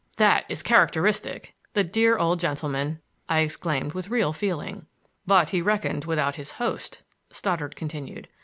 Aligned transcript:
"That 0.17 0.45
is 0.49 0.63
characteristic. 0.63 1.53
The 1.73 1.83
dear 1.83 2.17
old 2.17 2.39
gentleman!" 2.39 3.01
I 3.29 3.41
exclaimed 3.41 3.93
with 3.93 4.09
real 4.09 4.33
feeling. 4.33 4.87
"But 5.27 5.51
he 5.51 5.61
reckoned 5.61 6.05
without 6.05 6.37
his 6.37 6.53
host," 6.53 7.03
Stoddard 7.29 7.75
continued. 7.75 8.27